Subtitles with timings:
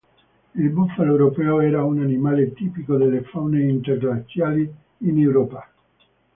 [0.59, 4.67] Il bufalo europeo era un animale tipico delle faune interglaciali
[5.01, 5.71] in Europa.